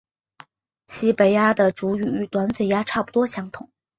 [0.87, 3.69] 西北鸦的主羽与短嘴鸦差不多相同。